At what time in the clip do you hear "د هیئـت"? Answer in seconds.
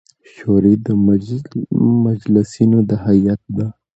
2.89-3.41